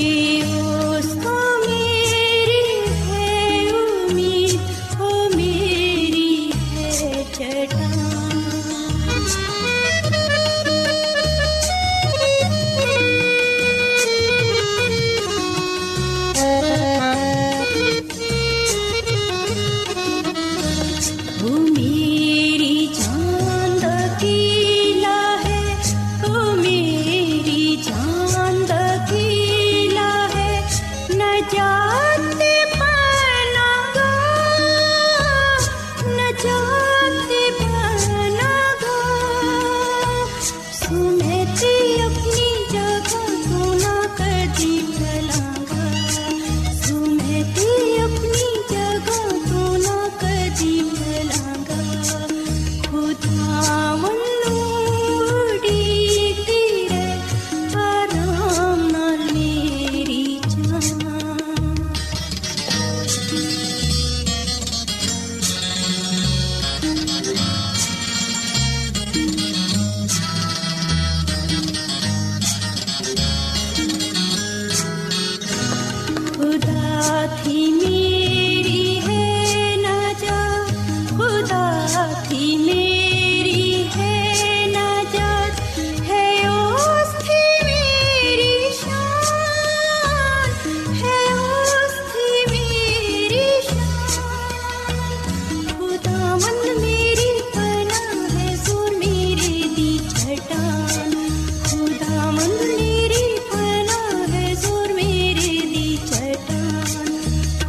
[0.00, 0.29] की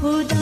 [0.01, 0.41] खुदा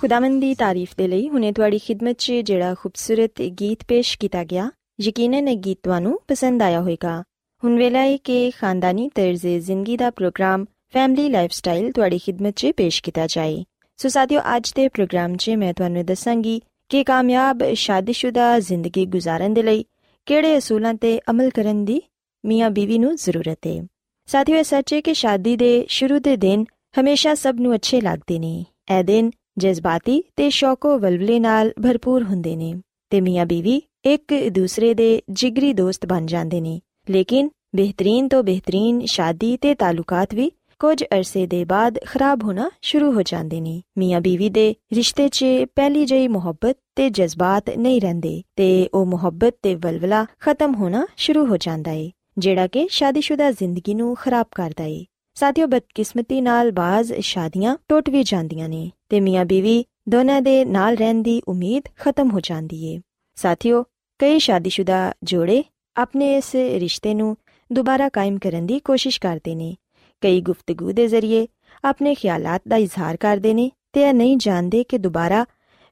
[0.00, 4.70] ਖੁਦਾਵੰਦ ਦੀ ਤਾਰੀਫ ਦੇ ਲਈ ਹੁਣੇ ਤੁਹਾਡੀ ਖidmat 'ਚ ਜਿਹੜਾ ਖੂਬਸੂਰਤ ਗੀਤ ਪੇਸ਼ ਕੀਤਾ ਗਿਆ,
[5.00, 7.22] ਯਕੀਨਨ ਇਹ ਗੀਤ ਤੁਹਾਨੂੰ ਪਸੰਦ ਆਇਆ ਹੋਵੇਗਾ।
[7.64, 13.02] ਹੁਣ ਵੇਲਾ ਹੈ ਕਿ ਖਾਨਦਾਨੀ ਤਰਜ਼ ਜ਼ਿੰਦਗੀ ਦਾ ਪ੍ਰੋਗਰਾਮ ਫੈਮਿਲੀ ਲਾਈਫਸਟਾਈਲ ਤੁਹਾਡੀ ਖidmat 'ਚ ਪੇਸ਼
[13.02, 13.64] ਕੀਤਾ ਜਾਏ।
[13.96, 19.62] ਸੋ ਸਾਥੀਓ, ਅੱਜ ਦੇ ਪ੍ਰੋਗਰਾਮ 'ਚ ਮੈਂ ਤੁਹਾਨੂੰ ਦੱਸਾਂਗੀ ਕਿ ਕਾਮਯਾਬ, ਸ਼ਾਦੀशुदा ਜ਼ਿੰਦਗੀ گزارਣ ਦੇ
[19.62, 19.84] ਲਈ
[20.26, 22.00] ਕਿਹੜੇ ਅਸੂਲਾਂ ਤੇ ਅਮਲ ਕਰਨ ਦੀ
[22.44, 23.84] ਮੀਆਂ ਬੀਵੀ ਨੂੰ ਜ਼ਰੂਰਤ ਹੈ
[24.26, 26.64] ਸਾਥੀਓ, ਇਹ ਸੱਚ ਹੈ ਕਿ ਸ਼ਾਦੀ ਦੇ ਸ਼ੁਰੂ ਦੇ ਦਿਨ
[27.00, 28.64] ਹਮੇਸ਼ਾ ਸਭ ਨੂੰ ਅੱਛੇ ਲੱਗਦੇ ਨੇ।
[28.98, 32.74] ਇਹ ਦਿਨ ਜਜ਼ਬਾਤੀ ਤੇ ਸ਼ੌਕੋ ਵਲਵਲੇ ਨਾਲ ਭਰਪੂਰ ਹੁੰਦੇ ਨੇ
[33.10, 36.80] ਤੇ ਮੀਆਂ ਬੀਵੀ ਇੱਕ ਦੂਸਰੇ ਦੇ ਜਿਗਰੀ ਦੋਸਤ ਬਣ ਜਾਂਦੇ ਨੇ।
[37.10, 43.12] ਲੇਕਿਨ ਬਿਹਤਰੀਨ ਤੋਂ ਬਿਹਤਰੀਨ ਸ਼ਾਦੀ ਤੇ ਤਾਲੁਕਾਤ ਵੀ ਕੁਝ ਅਰਸੇ ਦੇ ਬਾਅਦ ਖਰਾਬ ਹੋਣਾ ਸ਼ੁਰੂ
[43.12, 45.44] ਹੋ ਜਾਂਦੇ ਨੇ। ਮੀਆਂ ਬੀਵੀ ਦੇ ਰਿਸ਼ਤੇ 'ਚ
[45.76, 51.46] ਪਹਿਲੀ ਜਿਹੀ ਮੁਹੱਬਤ ਤੇ ਜਜ਼ਬਾਤ ਨਹੀਂ ਰਹਿੰਦੇ ਤੇ ਉਹ ਮੁਹੱਬਤ ਤੇ ਵਲਵਲਾ ਖਤਮ ਹੋਣਾ ਸ਼ੁਰੂ
[51.46, 55.04] ਹੋ ਜਾਂਦਾ ਏ, ਜਿਹੜਾ ਕਿ ਸ਼ਾਦੀशुदा ਜ਼ਿੰਦਗੀ ਨੂੰ ਖਰਾਬ ਕਰਦਾ ਏ।
[55.34, 60.94] ਸਾਥੀਓ, ਬਦਕਿਸਮਤੀ ਨਾਲ ਬਾਜ਼ ਸ਼ਾਦੀਆਂ ਟੁੱਟ ਵੀ ਜਾਂਦੀਆਂ ਨੇ ਤੇ ਮੀਆਂ ਬੀਵੀ ਦੋਨਾਂ ਦੇ ਨਾਲ
[60.94, 63.00] ਰਹਿਣ ਦੀ ਉਮੀਦ ਖਤਮ ਹੋ ਜਾਂਦੀ ਏ।
[63.34, 63.84] ਸਾਥੀਓ,
[64.18, 65.64] ਕਈ ਸ਼ਾਦੀशुदा ਜੋੜੇ
[65.96, 67.36] ਆਪਣੇ ਇਸ ਰਿਸ਼ਤੇ ਨੂੰ
[67.72, 69.76] ਦੁਬਾਰਾ ਕਾਇਮ ਕਰਨ ਦੀ ਕੋਸ਼ਿਸ਼ ਕਰਦੇ ਨੇ।
[70.20, 71.46] ਕਈ ਗੁਫ਼ਤਗੂ ਦੇ ਜ਼ਰੀਏ
[71.84, 75.46] ਆਪਣੇ ਖਿਆਲਾਤ ਦਾ ਇਜ਼ਹਾਰ ਕਰਦੇ ਨੇ ਤੇ ਇਹ ਨਹੀਂ ਜਾਣਦੇ ਕਿ ਦੁਬਾਰਾ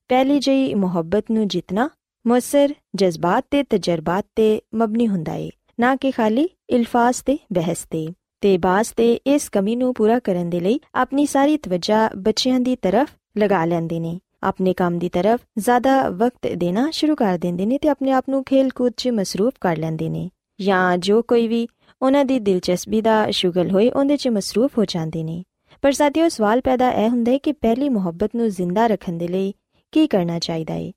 [0.09, 1.91] ਪਹਿਲੀ ਜਿਹੀ ਮੁਹੱਬਤ ਨੂੰ ਜਿੱਤਣਾ
[2.27, 5.51] ਮੁਸਰ ਜਜ਼ਬਾਤ ਤੇ ਤਜਰਬਾਤ ਤੇ ਮਬਨੀ ਹੁੰਦਾ ਏ,
[5.81, 8.07] ਨਾ ਕਿ ਖਾਲੀ ਇਲਫਾਜ਼ ਤੇ ਬਹਿਸ ਤੇ।
[8.41, 12.77] ਤੇ ਬਾਸ ਤੇ ਇਸ ਕਮੀ ਨੂੰ ਪੂਰਾ ਕਰਨ ਦੇ ਲਈ ਆਪਣੀ ਸਾਰੀ ਤਵੱਜਾ ਬੱਚਿਆਂ ਦੀ
[12.77, 13.09] ਤਰਫ
[13.39, 17.89] ਲਗਾ ਲੈਂਦੇ ਨੇ। ਆਪਣੇ ਕੰਮ ਦੀ ਤਰਫ ਜ਼ਿਆਦਾ ਵਕਤ ਦੇਣਾ ਸ਼ੁਰੂ ਕਰ ਦਿੰਦੇ ਨੇ ਤੇ
[17.89, 20.31] ਆਪਣੇ ਆਪ ਨੂੰ ਖੇਲ-ਕੂਦ 'ਚ ਮਸਰੂਫ ਕਰ ਲੈਂਦੇ ਨੇ।
[20.61, 21.69] ਜਾਂ ਜੋ ਕੋਈ ਵੀ
[22.03, 25.43] ਉਹਨਾਂ ਦੀ ਦਿਲਚਸਪੀ ਦਾ ਸ਼ੁਗਲ ਹੋਏ ਉਹਦੇ 'ਚ ਮਸਰੂਫ ਹੋ ਜਾਂਦੇ ਨੇ।
[25.83, 29.55] ਪਰ ਸਾਥੀਓ, ਸਵਾਲ ਪੈਦਾ ਇਹ ਹੁੰਦਾ ਹੈ ਕਿ ਪਹਿਲੀ ਮੁਹੱਬਤ ਨੂੰ ਜ਼ਿੰਦਾ ਰੱਖਣ ਦੇ ਲਈ
[29.93, 30.93] ਕੀ ਕਰਨਾ ਚਾਹੀਦਾ ਹੈ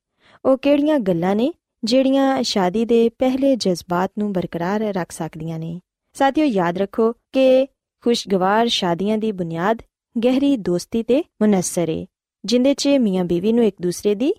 [0.46, 1.54] ਉਹ ਕਿਹੜੀਆਂ ਗੱਲਾਂ ਨੇ
[1.84, 5.80] ਜਿਹੜੀਆਂ ਸ਼ਾਦੀ ਦੇ ਪਹਿਲੇ ਜਜ਼ਬਾਤ ਨੂੰ ਬਰਕਰਾਰ ਰੱਖ ਸਕਦੀਆਂ ਨੇ?
[6.14, 7.66] ਸਾਥੀਓ ਯਾਦ ਰੱਖੋ ਕਿ
[8.02, 9.82] ਖੁਸ਼ਗਵਾਰ ਸ਼ਾਦੀਆਂ ਦੀ ਬੁਨਿਆਦ
[10.26, 12.06] ਗਹਿਰੀ ਦੋਸਤੀ ਤੇ ਮੁਨੱਸਰ ਹੈ
[12.46, 14.34] ਜਿੰਦੇ 'ਚ ਮੀਆਂ ਬੀਵੀ ਨੂੰ ਇੱਕ ਦੂਸਰੇ ਦੀ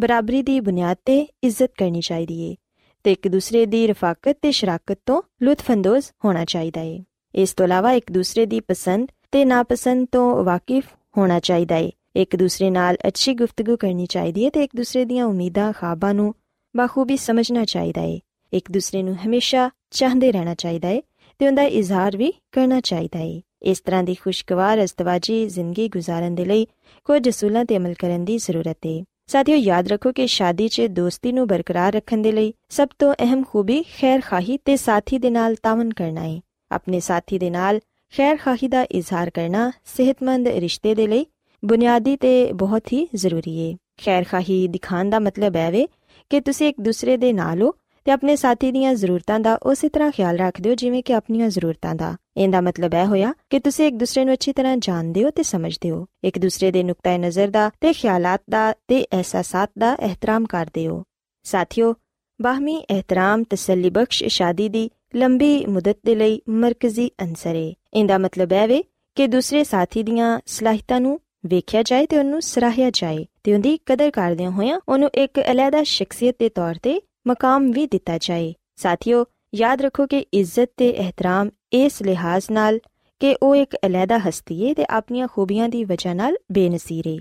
[0.00, 2.56] ਬਰਾਬਰੀ ਦੀ ਬੁਨਿਆਦ ਤੇ ਇੱਜ਼ਤ ਕਰਨੀ ਚਾਹੀਦੀ ਏ
[3.04, 7.92] ਤੇ ਇੱਕ ਦੂਸਰੇ ਦੀ ਰਫਾਕਤ ਤੇ ਸ਼ਰਾਕਤ ਤੋਂ ਲੁਤਫਅੰਦੋਜ਼ ਹੋਣਾ ਚਾਹੀਦਾ ਏ। ਇਸ ਤੋਂ ਇਲਾਵਾ
[7.92, 10.84] ਇੱਕ ਦੂਸਰੇ ਦੀ ਪਸੰਦ ਤੇ ਨਾਪਸੰਦ ਤੋਂ ਵਾਕਿਫ
[11.18, 15.24] ਹੋਣਾ ਚਾਹੀਦਾ ਏ। ਇੱਕ ਦੂਸਰੇ ਨਾਲ ਅੱਛੀ ਗੁਫ਼ਤਗੂ ਕਰਨੀ ਚਾਹੀਦੀ ਏ ਤੇ ਇੱਕ ਦੂਸਰੇ ਦੀਆਂ
[15.24, 16.34] ਉਮੀਦਾਂ, ਖਾਬਾਂ ਨੂੰ
[16.76, 18.20] ਬਾਖੂਬੀ ਸਮਝਣਾ ਚਾਹੀਦਾ ਏ।
[18.52, 21.02] ਇੱਕ ਦੂਸਰੇ ਨੂੰ ਹਮੇਸ਼ਾ ਚਾਹਦੇ ਰਹਿਣਾ ਚਾਹੀਦਾ ਏ
[21.38, 26.44] ਤੇ ਉਹਦਾ ਇਜ਼ਹਾਰ ਵੀ ਕਰਨਾ ਚਾਹੀਦਾ ਹੈ ਇਸ ਤਰ੍ਹਾਂ ਦੀ ਖੁਸ਼ਗਵਾਰ ਅਸਤਵਾਜੀ ਜ਼ਿੰਦਗੀ ਗੁਜ਼ਾਰਨ ਦੇ
[26.44, 26.66] ਲਈ
[27.04, 31.32] ਕੁਝ ਅਸੂਲਾਂ ਤੇ ਅਮਲ ਕਰਨ ਦੀ ਜ਼ਰੂਰਤ ਹੈ ਸਾਥੀਓ, ਯਾਦ ਰੱਖੋ ਕਿ ਸ਼ਾਦੀ 'ਚ ਦੋਸਤੀ
[31.32, 35.90] ਨੂੰ ਬਰਕਰਾਰ ਰੱਖਣ ਦੇ ਲਈ ਸਭ ਤੋਂ ਅਹਿਮ ਖੂਬੀ ਖੈਰਖਾਹੀ ਤੇ ਸਾਥੀ ਦੇ ਨਾਲ ਤਾਵਨ
[35.92, 36.40] ਕਰਨਾ ਹੈ
[36.70, 37.80] ਆਪਣੇ ਸਾਥੀ ਦੇ ਨਾਲ
[38.12, 41.26] ਖੈਰਖਾਹੀ ਦਾ ਇਜ਼ਹਾਰ ਕਰਨਾ ਸਿਹਤਮੰਦ ਰਿਸ਼ਤੇ ਦੇ ਲਈ
[41.64, 45.88] ਬੁਨਿਆਦੀ ਤੇ ਬਹੁਤ ਹੀ ਜ਼ਰੂਰੀ ਹੈ ਖੈਰਖਾਹੀ ਦਿਖਾਉਣ ਦਾ ਮਤਲਬ ਹੈ ਵੇ
[46.30, 47.72] ਕਿ ਤੁਸੀਂ ਇੱਕ ਦੂਸਰੇ ਦੇ ਨਾਲ ਹੋ
[48.06, 51.94] ਤੇ ਆਪਣੇ ਸਾਥੀ ਦੀਆਂ ਜ਼ਰੂਰਤਾਂ ਦਾ ਉਸੇ ਤਰ੍ਹਾਂ ਖਿਆਲ ਰੱਖਦੇ ਹੋ ਜਿਵੇਂ ਕਿ ਆਪਣੀਆਂ ਜ਼ਰੂਰਤਾਂ
[51.94, 55.42] ਦਾ। ਇਹਦਾ ਮਤਲਬ ਇਹ ਹੋਇਆ ਕਿ ਤੁਸੀਂ ਇੱਕ ਦੂਸਰੇ ਨੂੰ ਅੱਛੀ ਤਰ੍ਹਾਂ ਜਾਣਦੇ ਹੋ ਤੇ
[55.42, 60.44] ਸਮਝਦੇ ਹੋ। ਇੱਕ ਦੂਸਰੇ ਦੇ ਨੁਕਤਾ ਨਜ਼ਰ ਦਾ ਤੇ ਖਿਆਲਾਤ ਦਾ ਤੇ ਅਹਿਸਾਸਾਤ ਦਾ ਇਹਤਰਾਮ
[60.44, 61.02] ਕਰਦੇ ਹੋ।
[61.42, 61.94] ਸਾਥੀਓ,
[62.42, 68.52] ਬਾਹਮੀ ਇਹਤਰਾਮ ਤਸੱਲੀ ਬਖਸ਼ ਸ਼ਾਦੀ ਦੀ ਲੰਬੀ ਮੁਦਤ ਦੇ ਲਈ ਮਰਕਜ਼ੀ ਅੰਸਰ ਹੈ ਇਹਦਾ ਮਤਲਬ
[68.52, 73.54] ਹੈ ਵੇ ਕਿ ਦੂਸਰੇ ਸਾਥੀ ਦੀਆਂ ਸਲਾਹਿਤਾਂ ਨੂੰ ਵੇਖਿਆ ਜਾਏ ਤੇ ਉਹਨੂੰ ਸਰਾਹਿਆ ਜਾਏ ਤੇ
[73.54, 78.52] ਉਹਦੀ ਕਦਰ ਕਰਦਿਆਂ ਹੋਇਆਂ ਉਹਨੂੰ ਇੱਕ ਅਲੱਗਾ ਸ਼ਖਸੀਅਤ ਦੇ ਤੌਰ ਤੇ ਮਕਾਮ ਵੀ ਦਿੱਤਾ ਜਾਏ
[78.76, 79.24] ਸਾਥੀਓ
[79.54, 82.78] ਯਾਦ ਰੱਖੋ ਕਿ ਇੱਜ਼ਤ ਤੇ ਇਹਤਰਾਮ ਇਸ ਲਿਹਾਜ਼ ਨਾਲ
[83.20, 87.16] ਕਿ ਉਹ ਇੱਕ ਅਲੱਗਾ ਹਸਤੀ ਹੈ ਤੇ ਆਪਣੀਆਂ ਖੂਬੀਆਂ ਦੀ ਵਜ੍ਹਾ ਨਾਲ ਬੇਨਸੀਰ ਹੈ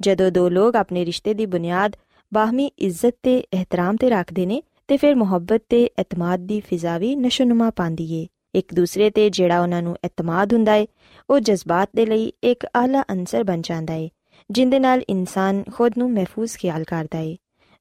[0.00, 1.96] ਜਦੋਂ ਦੋ ਲੋਕ ਆਪਣੇ ਰਿਸ਼ਤੇ ਦੀ ਬੁਨਿਆਦ
[2.32, 7.14] ਬਾਹਮੀ ਇੱਜ਼ਤ ਤੇ ਇਹਤਰਾਮ ਤੇ ਰੱਖਦੇ ਨੇ ਤੇ ਫਿਰ ਮੁਹੱਬਤ ਤੇ ਇਤਮਾਦ ਦੀ ਫਿਜ਼ਾ ਵੀ
[7.16, 10.86] ਨਸ਼ੋਨੁਮਾ ਪਾਉਂਦੀ ਏ ਇੱਕ ਦੂਸਰੇ ਤੇ ਜਿਹੜਾ ਉਹਨਾਂ ਨੂੰ ਇਤਮਾਦ ਹੁੰਦਾ ਏ
[11.28, 14.08] ਉਹ ਜਜ਼ਬਾਤ ਦੇ ਲਈ ਇੱਕ ਆਲਾ ਅੰਸਰ ਬਣ ਜਾਂਦਾ ਏ
[14.50, 17.36] ਜਿੰਦੇ ਨਾਲ ਇਨਸਾਨ ਖੁਦ ਨੂੰ ਮਹਿਫੂਜ਼ ਖਿਆਲ ਕਰਦਾ ਏ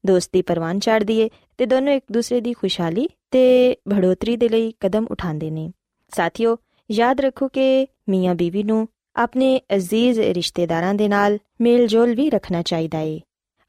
[0.05, 5.05] ਦੋਸਤੀ ਪਰਵਾਨ ਚੜਦੀ ਏ ਤੇ ਦੋਨੋਂ ਇੱਕ ਦੂਸਰੇ ਦੀ ਖੁਸ਼ਹਾਲੀ ਤੇ ਬੜੋਤਰੀ ਦੇ ਲਈ ਕਦਮ
[5.11, 5.71] ਉਠਾਉਂਦੇ ਨੇ।
[6.09, 6.57] ਸਾਥੀਓ,
[6.91, 12.99] ਯਾਦ ਰੱਖੋ ਕਿ ਮੀਆਂ ਬੀਵੀ ਨੂੰ ਆਪਣੇ ਅਜ਼ੀਜ਼ ਰਿਸ਼ਤੇਦਾਰਾਂ ਦੇ ਨਾਲ ਮੇਲ-ਜੋਲ ਵੀ ਰੱਖਣਾ ਚਾਹੀਦਾ
[12.99, 13.21] ਏ।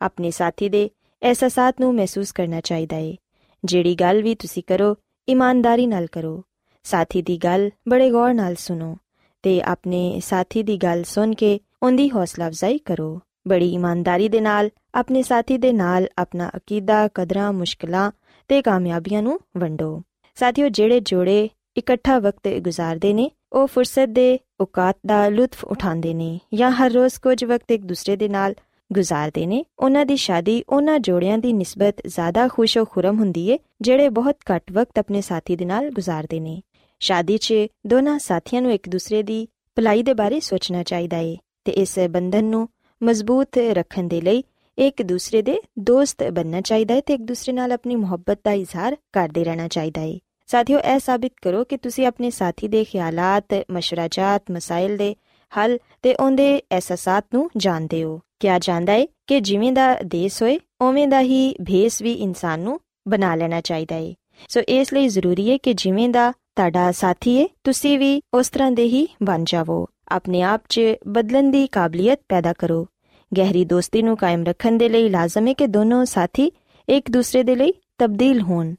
[0.03, 0.91] ਆਪਣੇ ਸਾਥੀ ਦੇ
[1.23, 3.17] ਅਹਿਸਾਸਾਤ ਨੂੰ ਮਹਿਸੂਸ ਕਰਨਾ ਚਾਹੀਦਾ ਏ।
[3.65, 4.97] ਜਿਹੜੀ ਗੱਲ ਵੀ ਤੁਸੀਂ ਕਰੋ,
[5.29, 6.45] ਇਮਾਨਦਾਰੀ ਨਾਲ ਕਰੋ।
[6.85, 8.97] ਸਾਥੀ ਦੀ ਗੱਲ ਬੜੇ ਗੌਰ ਨਾਲ ਸੁਣੋ
[9.43, 14.71] ਤੇ ਆਪਣੇ ਸਾਥੀ ਦੀ ਗੱਲ ਸੁਣ ਕੇ ਉਹਦੀ ਹੌਸਲਾ ਅਫਜ਼ਾਈ ਕਰੋ। ਬੜੀ ਇਮਾਨਦਾਰੀ ਦੇ ਨਾਲ,
[14.95, 18.11] ਆਪਣੇ ਸਾਥੀ ਦੇ ਨਾਲ ਆਪਣਾ ਅਕੀਦਾ, ਕਦਰਾਂ, ਮੁਸ਼ਕਲਾਂ
[18.49, 20.03] ਤੇ ਕਾਮਯਾਬੀਆਂ ਨੂੰ ਵੰਡੋ।
[20.35, 26.39] ਸਾਥੀਓ, ਜਿਹੜੇ ਜੋੜੇ ਇਕੱਠਾ ਵਕਤ ਗੁਜ਼ਾਰਦੇ ਨੇ, ਉਹ ਫੁਰਸਤ ਦੇ ਔਕਾਤ ਦਾ ਲੁਤਫ ਉਠਾਉਂਦੇ ਨੇ
[26.55, 28.55] ਜਾਂ ਹਰ ਰੋਜ਼ ਕੁਝ ਵਕਤ ਇੱਕ ਦੂਸਰੇ ਦੇ ਨਾਲ
[28.93, 34.09] ਗੁਜ਼ਾਰਦੇ ਨੇ, ਉਹਨਾਂ ਦੀ ਸ਼ਾਦੀ ਉਹਨਾਂ ਜੋੜਿਆਂ ਦੀ ਨਿਸਬਤ ਜ਼ਿਆਦਾ ਖੁਸ਼ੋ ਖੁਰਮ ਹੁੰਦੀ ਏ, ਜਿਹੜੇ
[34.09, 36.61] ਬਹੁਤ ਘੱਟ ਵਕਤ ਆਪਣੇ ਸਾਥੀ ਦੇ ਨਾਲ ਗੁਜ਼ਾਰਦੇ ਨੇ।
[37.01, 37.55] ਸ਼ਾਦੀ 'ਚ
[37.87, 42.45] ਦੋਨਾਂ ਸਾਥੀਆਂ ਨੂੰ ਇੱਕ ਦੂਸਰੇ ਦੀ ਭਲਾਈ ਦੇ ਬਾਰੇ ਸੋਚਣਾ ਚਾਹੀਦਾ ਏ ਤੇ ਇਸ ਬੰਧਨ
[42.45, 42.69] ਨੂੰ
[43.03, 44.43] ਮਜ਼ਬੂਤ ਰੱਖਣ ਦੇ ਲਈ
[44.79, 48.97] ਇੱਕ ਦੂਸਰੇ ਦੇ ਦੋਸਤ ਬਣਨਾ ਚਾਹੀਦਾ ਹੈ ਤੇ ਇੱਕ ਦੂਸਰੇ ਨਾਲ ਆਪਣੀ ਮੁਹੱਬਤ ਦਾ ਇਜ਼ਹਾਰ
[49.13, 54.43] ਕਰਦੇ ਰਹਿਣਾ ਚਾਹੀਦਾ ਹੈ। ਸਾਥੀਓ ਇਹ ਸਾਬਿਤ ਕਰੋ ਕਿ ਤੁਸੀਂ ਆਪਣੇ ਸਾਥੀ ਦੇ ਖਿਆਲਾਤ, ਮਸ਼ਵਰਾਜਾਤ,
[54.51, 55.15] ਮਸਾਇਲ ਦੇ
[55.59, 60.59] ਹੱਲ ਤੇ ਉਹਦੇ ਅਹਿਸਾਸਾਤ ਨੂੰ ਜਾਣਦੇ ਹੋ। ਕਿਹਾ ਜਾਂਦਾ ਹੈ ਕਿ ਜਿਵੇਂ ਦਾ ਦੇਸ ਹੋਏ
[60.81, 64.15] ਉਵੇਂ ਦਾ ਹੀ ਭੇਸ ਵੀ ਇਨਸਾਨ ਨੂੰ ਬਣਾ ਲੈਣਾ ਚਾਹੀਦਾ ਹੈ।
[64.49, 68.73] ਸੋ ਇਸ ਲਈ ਜ਼ਰੂਰੀ ਹੈ ਕਿ ਜਿਵੇਂ ਦਾ ਤੁਹਾਡਾ ਸਾਥੀ ਹੈ ਤੁਸੀਂ ਵੀ ਉਸ ਤਰ੍ਹਾਂ
[68.73, 72.87] ਦੇ ਹੀ ਬਣ ਜਾਵੋ। ਆਪਣੇ ਆਪ 'ਚ ਬਦਲਣ ਦੀ ਕਾਬਲੀਅਤ ਪੈਦਾ ਕਰੋ।
[73.33, 76.53] ਗਹਿਰੀ ਦੋਸਤੀ ਨੂੰ ਕਾਇਮ ਰੱਖਣ ਦੇ ਲਈ ਲਾਜ਼ਮ ਹੈ ਕਿ ਦੋਨੋਂ ਸਾਥੀ
[76.89, 78.75] ਇੱਕ ਦੂਸਰੇ ਦੇ ਲਈ ਤਬਦੀਲ ਹੋਣ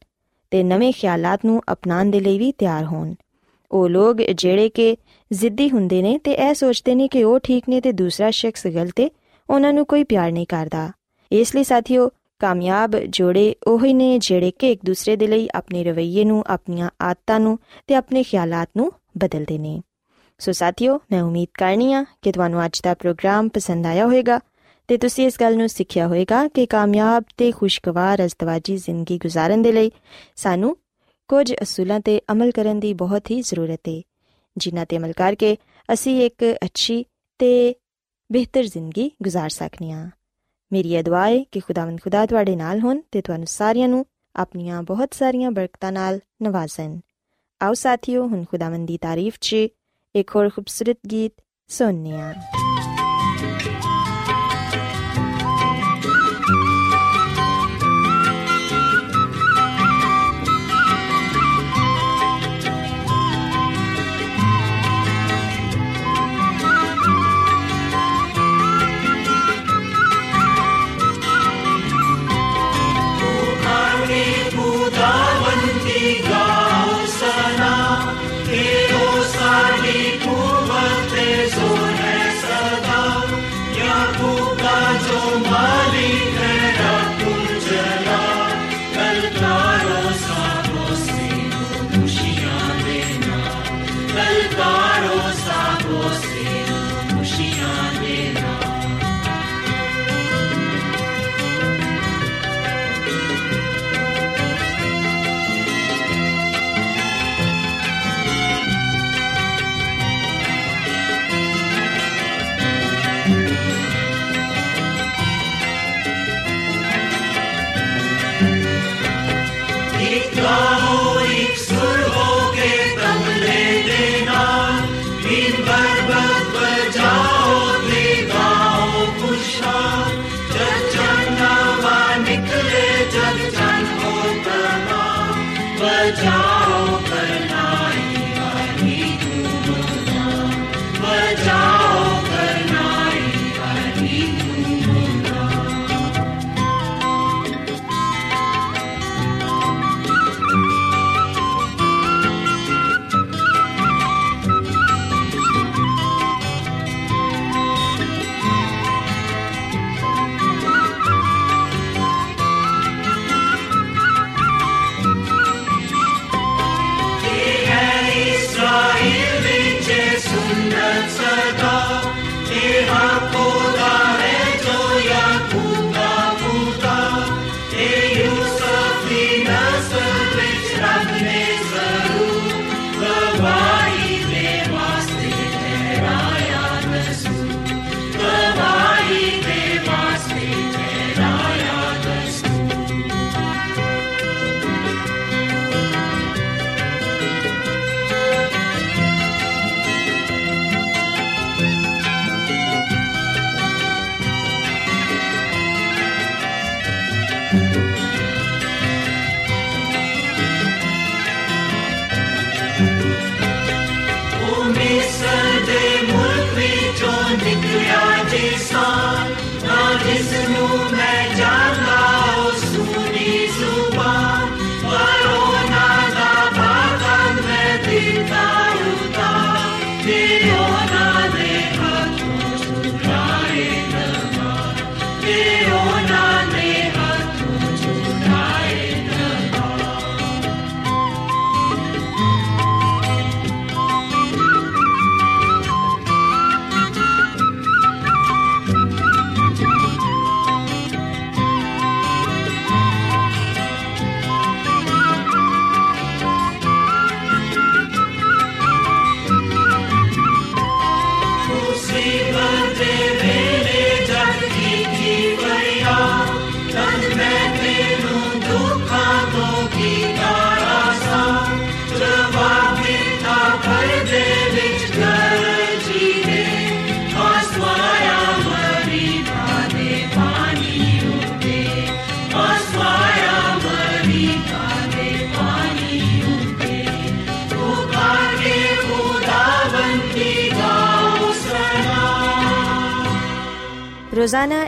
[0.51, 3.13] ਤੇ ਨਵੇਂ ਖਿਆਲਾਤ ਨੂੰ ਅਪਣਾਉਣ ਦੇ ਲਈ ਵੀ ਤਿਆਰ ਹੋਣ।
[3.71, 4.97] ਉਹ ਲੋਕ ਜਿਹੜੇ ਕਿ
[5.33, 8.99] ਜ਼ਿੱਦੀ ਹੁੰਦੇ ਨੇ ਤੇ ਇਹ ਸੋਚਦੇ ਨੇ ਕਿ ਉਹ ਠੀਕ ਨੇ ਤੇ ਦੂਸਰਾ ਸ਼ਖਸ ਗਲਤ
[8.99, 9.09] ਹੈ,
[9.49, 10.91] ਉਹਨਾਂ ਨੂੰ ਕੋਈ ਪਿਆਰ ਨਹੀਂ ਕਰਦਾ।
[11.31, 12.09] ਇਸ ਲਈ ਸਾਥੀਓ,
[12.39, 16.89] ਕਾਮਯਾਬ ਜੋੜੇ ਉਹ ਹੀ ਨੇ ਜਿਹੜੇ ਕਿ ਇੱਕ ਦੂਸਰੇ ਦੇ ਲਈ ਆਪਣੇ ਰਵੱਈਏ ਨੂੰ, ਆਪਣੀਆਂ
[17.01, 17.57] ਆਦਤਾਂ ਨੂੰ
[17.87, 19.81] ਤੇ ਆਪਣੇ ਖਿਆਲਾਤ ਨੂੰ ਬਦਲਦੇ ਨੇ।
[20.41, 24.39] ਸੋ ਸਾਥੀਓ, ਮੈਂ ਉਮੀਦ ਕਰਨੀ ਆ ਕਿ ਤੁਹਾਨੂੰ ਅੱਜ ਦਾ ਪ੍ਰੋਗਰਾਮ ਪਸੰਦ ਆਇਆ ਹੋਵੇਗਾ
[24.87, 29.71] ਤੇ ਤੁਸੀਂ ਇਸ ਗੱਲ ਨੂੰ ਸਿੱਖਿਆ ਹੋਵੇਗਾ ਕਿ ਕਾਮਯਾਬ ਤੇ ਖੁਸ਼ਗਵਾਰ ਅਜ਼ਦਵਾਜੀ ਜ਼ਿੰਦਗੀ گزارਣ ਦੇ
[29.71, 29.91] ਲਈ
[30.35, 30.77] ਸਾਨੂੰ
[31.27, 34.01] ਕੁਝ ਅਸੂਲਾਂ ਤੇ ਅਮਲ ਕਰਨ ਦੀ ਬਹੁਤ ਹੀ ਜ਼ਰੂਰਤ ਹੈ
[34.57, 35.57] ਜਿਨ੍ਹਾਂ ਤੇ ਅਮਲ ਕਰਕੇ
[35.93, 37.05] ਅਸੀਂ ਇੱਕ ਅੱਛੀ
[37.39, 37.75] ਤੇ
[38.31, 40.09] ਬਿਹਤਰ ਜ਼ਿੰਦਗੀ گزار ਸਕਨੇ ਆ
[40.73, 44.05] ਮੇਰੀ ਇਹ ਦੁਆ ਹੈ ਕਿ ਖੁਦਾਵੰਦ ਖੁਦਾ ਤੁਹਾਡੇ ਨਾਲ ਹੋਣ ਤੇ ਤੁਹਾਨੂੰ ਸਾਰਿਆਂ ਨੂੰ
[44.35, 46.99] ਆਪਣੀਆਂ ਬਹੁਤ ਸਾਰੀਆਂ ਬਰਕਤਾਂ ਨਾਲ ਨਵਾਜ਼ਣ।
[47.61, 49.55] ਆਓ ਸਾਥੀਓ, ਹੁਣ ਖੁਦਾਵੰਦ ਦੀ ਤਾਰੀਫ 'ਚ
[50.15, 51.33] ਇੱਕ ਹੋਰ ਖੂਬਸੂਰਤ ਗੀਤ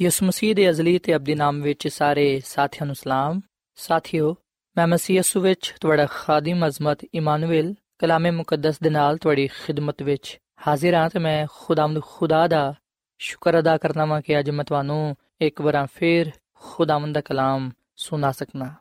[0.00, 3.40] ਯਿਸੂ ਮਸੀਹ ਦੇ ਅਜ਼ਲੀ ਤੇ ਅਬਦੀ ਨਾਮ ਵਿੱਚ ਸਾਰੇ ਸਾਥੀਆਂ ਨੂੰ ਸਲਾਮ
[3.78, 4.34] ਸਾਥਿਓ
[4.76, 10.38] ਮੈਂ ਮਸੀਹ ਯਿਸੂ ਵਿੱਚ ਤੁਹਾਡਾ ਖਾਦਮ ਅਜ਼ਮਤ ਇਮਾਨੁਅਲ ਕਲਾਮੇ ਮੁਕੱਦਸ ਦੇ ਨਾਲ ਤੁਹਾਡੀ ਖਿਦਮਤ ਵਿੱਚ
[10.66, 12.74] ਹਾਜ਼ਰ ਹਾਂ ਤੇ ਮੈਂ ਖੁਦਾਵੰਦ ਖੁਦਾ ਦਾ
[13.20, 18.30] ਸ਼ੁਕਰ ਅਦਾ ਕਰਨਾ ਵਾਂ ਕਿ ਅੱਜ ਮੈਂ ਤੁਹਾਨੂੰ ਇੱਕ ਵਾਰ ਫੇਰ ਖੁਦਾਵੰਦ ਦਾ ਕਲਾਮ ਸੁਣਾ
[18.32, 18.74] ਸਕਣਾ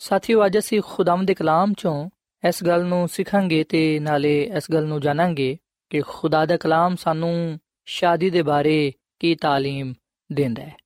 [0.00, 2.08] ਸਾਥੀਓ ਅੱਜ ਅਸੀਂ ਖੁਦਾਵੰਦ ਦੇ ਕਲਾਮ ਚੋਂ
[2.42, 5.56] ਇਸ ਗੱਲ ਨੂੰ ਸਿੱਖਾਂਗੇ ਤੇ ਨਾਲੇ ਇਸ ਗੱਲ ਨੂੰ ਜਾਣਾਂਗੇ
[5.90, 9.92] ਕਿ ਖੁਦਾ ਦਾ ਕਲਾਮ ਸਾਨੂੰ ਸ਼ਾਦੀ ਦੇ ਬਾਰੇ ਕੀ تعلیم
[10.30, 10.76] ਦਿੰਦਾ ਹੈ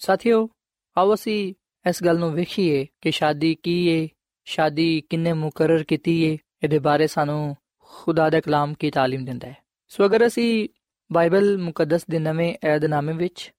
[0.00, 0.48] ਸਾਥੀਓ
[0.96, 4.06] ਆਓ ਅਸੀਂ ਇਸ ਗੱਲ ਨੂੰ ਵੇਖੀਏ ਕਿ ਸ਼ਾਦੀ ਕੀ ਹੈ
[4.46, 7.56] ਸ਼ਾਦੀ ਕਿੰਨੇ ਮੁਕਰਰ ਕੀਤੀ ਹੈ ਇਹਦੇ ਬਾਰੇ ਸਾਨੂੰ
[7.90, 9.56] ਖੁਦਾ ਦਾ ਕਲਾਮ ਕੀ تعلیم ਦਿੰਦਾ ਹੈ
[9.90, 10.68] ਸੋ ਅਗਰ ਅਸੀਂ
[11.10, 13.50] ਬਾਈਬਲ ਮੁਕੱਦਸ ਦੇ ਨਵੇਂ ਏਧਨਾਮੇ ਵਿੱਚ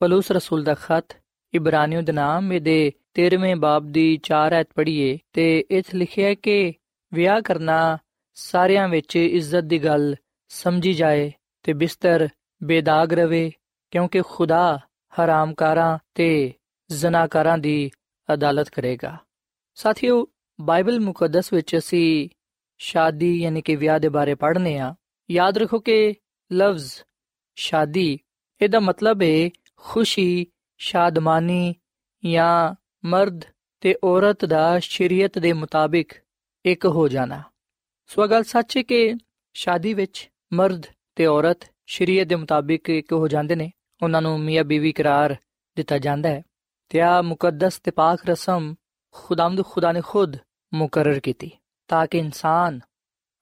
[0.00, 1.16] ਪਲੂਸ ਰਸੂਲ ਦਾ ਖਤ
[1.54, 6.72] ਇਬਰਾਨੀਓ ਦੇ ਨਾਮ ਦੇ 13ਵੇਂ ਬਾਬ ਦੀ 4 ਐਤ ਪੜ੍ਹੀਏ ਤੇ ਇਥੇ ਲਿਖਿਆ ਹੈ ਕਿ
[7.12, 7.98] ਵਿਆਹ ਕਰਨਾ
[8.36, 10.14] ਸਾਰਿਆਂ ਵਿੱਚ ਇੱਜ਼ਤ ਦੀ ਗੱਲ
[10.50, 11.30] ਸਮਝੀ ਜਾਏ
[11.64, 12.28] ਤੇ ਬਿਸਤਰ
[12.60, 13.50] ਬੇਦਾਗ ਰਵੇ
[13.92, 14.78] ਕਿਉਂਕਿ ਖੁਦਾ
[15.21, 16.53] ਹਰਾਮਕਾਰਾਂ ਤੇ
[16.91, 17.91] ਜ਼ਨਾਕਾਰਾਂ ਦੀ
[18.33, 19.17] ਅਦਾਲਤ ਕਰੇਗਾ।
[19.75, 20.27] ਸਾਥੀਓ,
[20.61, 22.29] ਬਾਈਬਲ ਮੁਕੱਦਸ ਵਿੱਚ ਅਸੀਂ
[22.77, 24.95] ਸ਼ਾਦੀ ਯਾਨੀ ਕਿ ਵਿਆਹ ਦੇ ਬਾਰੇ ਪੜ੍ਹਨੇ ਆ।
[25.31, 26.13] ਯਾਦ ਰੱਖੋ ਕਿ
[26.53, 26.93] ਲਫ਼ਜ਼
[27.55, 28.19] ਸ਼ਾਦੀ,
[28.61, 30.47] ਇਹਦਾ ਮਤਲਬ ਹੈ ਖੁਸ਼ੀ,
[30.77, 31.75] ਸ਼ਾਦਮਾਨੀ
[32.25, 33.41] ਜਾਂ ਮਰਦ
[33.81, 36.13] ਤੇ ਔਰਤ ਦਾ ਸ਼ਰੀਅਤ ਦੇ ਮੁਤਾਬਿਕ
[36.65, 37.43] ਇੱਕ ਹੋ ਜਾਣਾ।
[38.07, 39.13] ਸੋ ਗੱਲ ਸੱਚ ਹੈ ਕਿ
[39.53, 44.63] ਸ਼ਾਦੀ ਵਿੱਚ ਮਰਦ ਤੇ ਔਰਤ ਸ਼ਰੀਅਤ ਦੇ ਮੁਤਾਬਿਕ ਇੱਕ ਹੋ ਜਾਂਦੇ ਨੇ। ਉਹਨਾਂ ਨੂੰ ਮੀਆਂ
[44.63, 45.35] ਬੀਵੀ ਕਰਾਰ
[45.75, 46.43] ਦਿੱਤਾ ਜਾਂਦਾ ਹੈ
[46.89, 48.75] ਤੇ ਆ ਮੁਕੱਦਸ ਤੇ ਪਾਕ ਰਸਮ
[49.11, 50.37] ਖੁਦਾਮਦ ਖੁਦਾ ਨੇ ਖੁਦ
[50.73, 51.51] ਮੁਕਰਰ ਕੀਤੀ
[51.87, 52.79] ਤਾਂ ਕਿ ਇਨਸਾਨ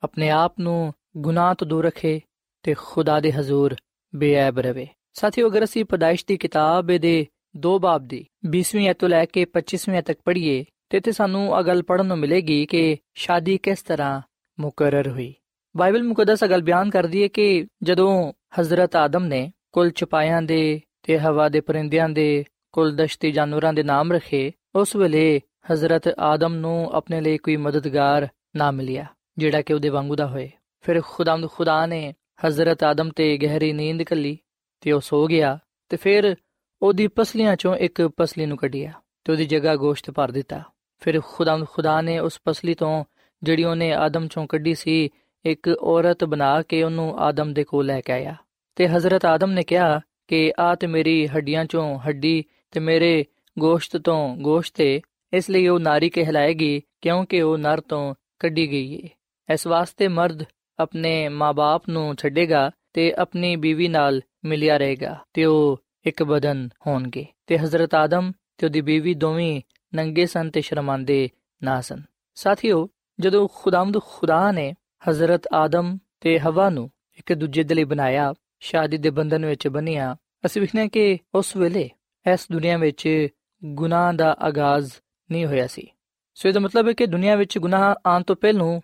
[0.03, 2.21] ਆਪਣੇ ਆਪ ਨੂੰ ਗੁਨਾਹ ਤੋਂ ਦੂਰ ਰੱਖੇ
[2.63, 3.75] ਤੇ ਖੁਦਾ ਦੇ ਹਜ਼ੂਰ
[4.15, 9.25] ਬੇਅਬ ਰਵੇ। ਸਾਥੀਓ, ਅਗਰ ਅਸੀਂ ਪਦਾਇਸ਼ ਦੀ ਕਿਤਾਬ ਦੇ ਦੋ ਬਾਬ ਦੀ 20ਵੀਂ ਤੋਂ ਲੈ
[9.25, 13.81] ਕੇ 25ਵੀਂ ਤੱਕ ਪੜ੍ਹੀਏ, ਤੇ ਇੱਥੇ ਸਾਨੂੰ ਇਹ ਗੱਲ ਪੜਨ ਨੂੰ ਮਿਲੇਗੀ ਕਿ ਸ਼ਾਦੀ ਕਿਸ
[13.81, 14.21] ਤਰ੍ਹਾਂ
[14.59, 15.33] ਮੁਕਰਰ ਹੋਈ।
[15.77, 21.19] ਬਾਈਬਲ ਮੁਕੱਦਸ ਅਗਲ ਬਿਆਨ ਕਰਦੀ ਹੈ ਕਿ ਜਦੋਂ ਹਜ਼ਰਤ ਆਦਮ ਨੇ ਕੁੱਲ ਚਪਾਇਆਂ ਦੇ ਤੇ
[21.19, 26.89] ਹਵਾ ਦੇ ਪਰਿੰਦਿਆਂ ਦੇ, ਕੁੱਲ ਦਸ਼ਤੀ ਜਾਨਵਰਾਂ ਦੇ ਨਾਮ ਰੱਖੇ, ਉਸ ਵੇਲੇ ਹਜ਼ਰਤ ਆਦਮ ਨੂੰ
[26.93, 29.05] ਆਪਣੇ ਲਈ ਕੋਈ ਮਦਦਗਾਰ ਨਾ ਮਿਲਿਆ,
[29.37, 30.49] ਜਿਹੜਾ ਕਿ ਉਹਦੇ ਵਾਂਗੂ ਦਾ ਹੋਏ।
[30.81, 32.13] ਫਿਰ ਖੁਦਾਮਦ ਖੁਦਾ ਨੇ
[32.47, 34.37] ਹਜ਼ਰਤ ਆਦਮ ਤੇ ਗਹਿਰੀ ਨੀਂਦ ਕੱਲੀ
[34.81, 35.57] ਤੇ ਉਹ ਸੋ ਗਿਆ
[35.89, 36.35] ਤੇ ਫਿਰ
[36.81, 38.91] ਉਹਦੀ ਪਸਲੀਆਂ ਚੋਂ ਇੱਕ ਪਸਲੀ ਨੂੰ ਕੱਢਿਆ
[39.23, 40.61] ਤੇ ਉਹਦੀ ਜਗ੍ਹਾ ਗੋਸ਼ਤ ਭਰ ਦਿੱਤਾ।
[40.99, 43.03] ਫਿਰ ਖੁਦਾਮਦ ਖੁਦਾ ਨੇ ਉਸ ਪਸਲੀ ਤੋਂ
[43.43, 45.09] ਜਿਹੜੀ ਉਹਨੇ ਆਦਮ ਚੋਂ ਕੱਢੀ ਸੀ,
[45.45, 48.35] ਇੱਕ ਔਰਤ ਬਣਾ ਕੇ ਉਹਨੂੰ ਆਦਮ ਦੇ ਕੋਲ ਲੈ ਕੇ ਆਇਆ।
[48.81, 53.25] ਤੇ ਹਜ਼ਰਤ ਆਦਮ ਨੇ ਕਿਹਾ ਕਿ ਆ ਤੇ ਮੇਰੀ ਹੱਡੀਆਂ ਚੋਂ ਹੱਡੀ ਤੇ ਮੇਰੇ
[53.59, 54.99] ਗੋਸ਼ਤ ਤੋਂ ਗੋਸ਼ਤ ਹੈ
[55.33, 60.43] ਇਸ ਲਈ ਉਹ ਨਾਰੀ ਕਹਿਲਾਏਗੀ, ਕਿਉਂਕਿ ਉਹ ਨਰ ਤੋਂ ਕੱਢੀ ਗਈ ਹੈ ਇਸ ਵਾਸਤੇ ਮਰਦ
[60.79, 67.25] ਆਪਣੇ ਮਾਪੇ ਨੂੰ ਛੱਡੇਗਾ ਤੇ ਆਪਣੀ ਬੀਵੀ ਨਾਲ ਮਿਲਿਆ ਰਹੇਗਾ ਤੇ ਉਹ ਇੱਕ ਬਦਨ ਹੋਣਗੇ।
[67.47, 69.61] ਤੇ ਹਜ਼ਰਤ ਆਦਮ ਤੇ ਉਹਦੀ ਬੀਵੀ ਦੋਵੇਂ
[69.95, 71.29] ਨੰਗੇ ਸਨ ਤੇ ਸ਼ਰਮਾਂਦੇ
[71.63, 72.01] ਨਾ ਸਨ।
[72.35, 72.87] ਸਾਥੀਓ,
[73.19, 74.73] ਜਦੋਂ ਖੁਦਾਮਦ ਖੁਦਾ ਨੇ
[75.09, 80.15] ਹਜ਼ਰਤ ਆਦਮ ਤੇ ਹਵਾ ਨੂੰ ਇੱਕ ਦੂਜੇ ਦੇ ਲਈ ਬਣਾਇਆ ਸ਼ਾਦੀ ਦੇ ਬੰਧਨ ਵਿੱਚ ਬੰਨਿਆ
[80.45, 81.89] ਅਸੀਂ ਵਿਖਨੇ ਕਿ ਉਸ ਵੇਲੇ
[82.33, 83.27] ਇਸ ਦੁਨੀਆ ਵਿੱਚ
[83.65, 84.91] ਗੁਨਾਹ ਦਾ ਆਗਾਜ਼
[85.31, 85.87] ਨਹੀਂ ਹੋਇਆ ਸੀ।
[86.35, 88.81] ਸੋ ਇਹਦਾ ਮਤਲਬ ਹੈ ਕਿ ਦੁਨੀਆ ਵਿੱਚ ਗੁਨਾਹ ਆਉਣ ਤੋਂ ਪਹਿਲਾਂ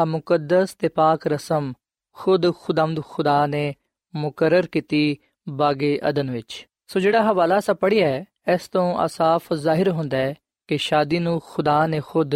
[0.00, 1.72] ਆ ਮੁਕੱਦਸ ਤੇ ਪਾਕ ਰਸਮ
[2.12, 3.74] ਖੁਦ ਖੁਦਾਮਦ ਖੁਦਾ ਨੇ
[4.14, 5.16] ਮੁਕਰਰ ਕੀਤੀ
[5.48, 10.34] ਬਾਗੇ ਅਦਨ ਵਿੱਚ। ਸੋ ਜਿਹੜਾ ਹਵਾਲਾ ਸਾ ਪੜਿਆ ਹੈ, ਇਸ ਤੋਂ ਆਸਾਫ ਜ਼ਾਹਿਰ ਹੁੰਦਾ ਹੈ
[10.66, 12.34] ਕਿ ਸ਼ਾਦੀ ਨੂੰ ਖੁਦਾ ਨੇ ਖੁਦ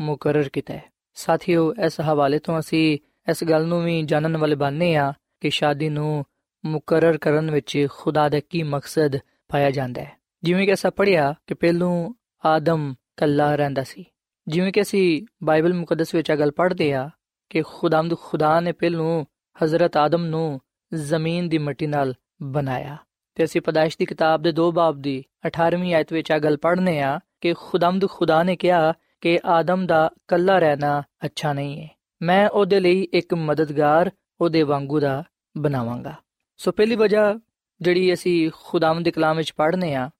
[0.00, 2.98] ਮੁਕਰਰ ਕੀਤਾ ਹੈ। ਸਾਥੀਓ, ਇਸ ਹਵਾਲੇ ਤੋਂ ਅਸੀਂ
[3.30, 5.12] ਇਸ ਗੱਲ ਨੂੰ ਵੀ ਜਾਣਨ ਵਾਲੇ ਬਣਨੇ ਆ
[5.44, 6.24] ਕਿ ਸ਼ਾਦੀ ਨੂੰ
[6.64, 9.16] ਮੁਕਰਰ ਕਰਨ ਵਿੱਚ ਖੁਦਾ ਦਾ ਕੀ ਮਕਸਦ
[9.48, 14.04] ਪਾਇਆ ਜਾਂਦਾ ਹੈ। ਜਿਵੇਂ ਕਿ ਅਸਾਂ ਪੜ੍ਹਿਆ ਕਿ ਪਹਿਲੋਂ ਆਦਮ ਕੱਲਾ ਰਹਿੰਦਾ ਸੀ।
[14.48, 17.10] ਜਿਵੇਂ ਕਿ ਅਸੀਂ ਬਾਈਬਲ ਮੁਕੱਦਸ ਵਿੱਚ ਇਹ ਗੱਲ ਪੜ੍ਹਦੇ ਆ
[17.50, 19.24] ਕਿ ਖੁਦਾਮਦ ਖੁਦਾ ਨੇ ਪਹਿਲੋਂ
[19.64, 20.60] ਹਜ਼ਰਤ ਆਦਮ ਨੂੰ
[20.94, 22.96] ਜ਼ਮੀਨ ਦੀ ਮਿੱਟੀ ਨਾਲ ਬਣਾਇਆ।
[23.34, 27.00] ਤੇ ਅਸੀਂ ਪਦਾਇਸ਼ ਦੀ ਕਿਤਾਬ ਦੇ 2 ਬਾਬ ਦੀ 18ਵੀਂ ਆਇਤ ਵਿੱਚ ਇਹ ਗੱਲ ਪੜ੍ਹਨੇ
[27.00, 31.90] ਆ ਕਿ ਖੁਦਾਮਦ ਖੁਦਾ ਨੇ ਕਿਹਾ ਕਿ ਆਦਮ ਦਾ ਕੱਲਾ ਰਹਿਣਾ ਅੱਛਾ ਨਹੀਂ ਹੈ।
[32.22, 35.24] ਮੈਂ ਉਹਦੇ ਲਈ ਇੱਕ ਮਦਦਗਾਰ ਉਹਦੇ ਵਾਂਗੂ ਦਾ
[35.56, 36.14] ਬਣਾਵਾਂਗਾ।
[36.56, 37.38] ਸੋ ਪਹਿਲੀ ਵਜ੍ਹਾ
[37.80, 40.10] ਜਿਹੜੀ ਅਸੀਂ ਖੁਦਾਵੰਦ ਦੇ ਕਲਾਮ ਵਿੱਚ ਪੜ੍ਹਨੇ ਆ,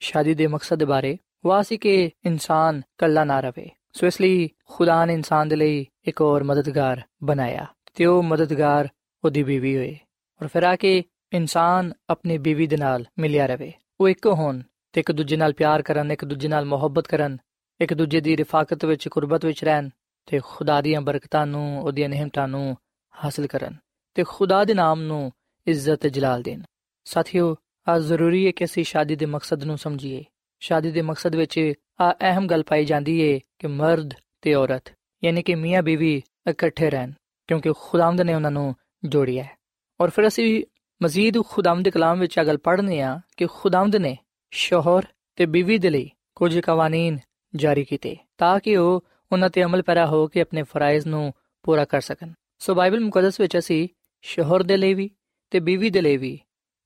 [0.00, 4.50] ਸ਼ਾਦੀ ਦੇ ਮਕਸਦ ਦੇ ਬਾਰੇ, ਉਹ ਸੀ ਕਿ ਇਨਸਾਨ ਕੱਲਾ ਨਾ ਰਵੇ। ਸੋ ਇਸ ਲਈ
[4.68, 8.88] ਖੁਦਾ ਨੇ ਇਨਸਾਨ ਦੇ ਲਈ ਇੱਕ ਹੋਰ ਮਦਦਗਾਰ ਬਣਾਇਆ ਤੇ ਉਹ ਮਦਦਗਾਰ
[9.24, 9.96] ਉਹਦੀ ਬੀਵੀ ਹੋਏ
[10.42, 15.00] ਔਰ ਫਿਰ ਆ ਕੇ ਇਨਸਾਨ ਆਪਣੀ ਬੀਵੀ ਦੇ ਨਾਲ ਮਿਲਿਆ ਰਵੇ। ਉਹ ਇੱਕ ਹੋਣ ਤੇ
[15.00, 17.38] ਇੱਕ ਦੂਜੇ ਨਾਲ ਪਿਆਰ ਕਰਨ, ਇੱਕ ਦੂਜੇ ਨਾਲ ਮੁਹੱਬਤ ਕਰਨ,
[17.80, 19.88] ਇੱਕ ਦੂਜੇ ਦੀ ਰਿਫਾਕਤ ਵਿੱਚ, ਕੁਰਬਤ ਵਿੱਚ ਰਹਿਣ
[20.26, 22.76] ਤੇ ਖੁਦਾ ਦੀਆਂ ਬਰਕਤਾਂ ਨੂੰ, ਉਹਦੀਆਂ ਨਿਹਮਤਾਂ ਨੂੰ
[23.24, 23.76] ਹਾਸਲ ਕਰਨ।
[24.14, 25.32] ਤੇ ਖੁਦਾ ਦੇ ਨਾਮ ਨੂੰ
[25.66, 26.62] ਇੱਜ਼ਤ ਤੇ ਜਲਾਲ ਦੇਣ।
[27.04, 27.56] ਸਾਥੀਓ
[27.88, 30.24] ਆ ਜ਼ਰੂਰੀ ਹੈ ਕਿ ਅਸੀਂ ਸ਼ਾਦੀ ਦੇ ਮਕਸਦ ਨੂੰ ਸਮਝੀਏ।
[30.60, 34.92] ਸ਼ਾਦੀ ਦੇ ਮਕਸਦ ਵਿੱਚ ਆ ਅਹਿਮ ਗੱਲ ਪਾਈ ਜਾਂਦੀ ਹੈ ਕਿ ਮਰਦ ਤੇ ਔਰਤ,
[35.24, 37.12] ਯਾਨੀ ਕਿ ਮੀਆਂ ਬੀਵੀ ਇਕੱਠੇ ਰਹਿਣ,
[37.48, 38.74] ਕਿਉਂਕਿ ਖੁਦਾਵੰਦ ਨੇ ਉਹਨਾਂ ਨੂੰ
[39.04, 39.56] ਜੋੜਿਆ ਹੈ।
[40.00, 40.64] ਔਰ ਫਿਰ ਅਸੀਂ
[41.02, 44.16] ਮਜ਼ੀਦ ਖੁਦਾਵੰਦ ਦੇ ਕਲਾਮ ਵਿੱਚ ਆ ਗੱਲ ਪੜ੍ਹਨੇ ਆ ਕਿ ਖੁਦਾਵੰਦ ਨੇ
[44.50, 47.18] ਸ਼ੋਹਰ ਤੇ ਬੀਵੀ ਦੇ ਲਈ ਕੁਝ ਕਾਨੂੰਨ
[47.54, 51.84] ਜਾਰੀ ਕੀਤੇ ਤਾਂ ਕਿ ਉਹ ਉਹਨਾਂ ਤੇ ਅਮਲ ਪੈਰਾ ਹੋ ਕੇ ਆਪਣੇ ਫਰਾਇਜ਼ ਨੂੰ ਪੂਰਾ
[51.84, 53.88] ਕਰ ਸਕਣ। ਸੋ ਬਾਈਬਲ ਮੁਕੱਦਸ ਵਿੱਚ ਅਸੀਂ
[54.26, 55.10] ਸ਼ੋਹਰ ਦੇ ਲਈ ਵੀ
[55.50, 56.38] ਤੇ ਬੀਵੀ ਦੇ ਲਈ ਵੀ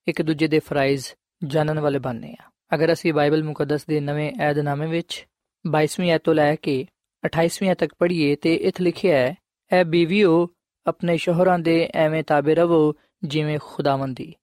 [0.08, 1.06] ਇੱਕ ਦੂਜੇ ਦੇ ਫਰਾਇਜ਼
[1.44, 5.26] ਜਾਣਨ ਵਾਲੇ ਬਣਨੇ ਆ। ਅਗਰ ਅਸੀਂ ਬਾਈਬਲ ਮੁਕੱਦਸ ਦੇ ਨਵੇਂ ਏਧਨਾਮੇ ਵਿੱਚ
[5.66, 6.86] 22ਵੀਂ ਐਤ ਤੋਂ ਲੈ ਕੇ
[7.26, 9.36] 28ਵੀਂ ਤੱਕ ਪੜ੍ਹੀਏ ਤੇ ਇਥੇ ਲਿਖਿਆ ਹੈ,
[9.72, 10.48] ਐ ਬੀਵੀਓ,
[10.86, 14.34] ਆਪਣੇ ਸ਼ੋਹਰਾਂ ਦੇ ਐਵੇਂ ਤਾਬੇ ਰਵੋ ਜਿਵੇਂ ਖੁਦਾਵੰਦੀ